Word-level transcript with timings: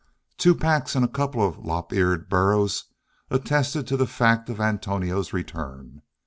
Two 0.39 0.55
packs 0.55 0.95
and 0.95 1.05
a 1.05 1.07
couple 1.07 1.45
of 1.47 1.57
lop 1.57 1.93
eared 1.93 2.27
burros 2.27 2.85
attested 3.29 3.85
to 3.85 3.97
the 3.97 4.07
fact 4.07 4.49
of 4.49 4.59
Antonio's 4.59 5.31
return. 5.31 6.01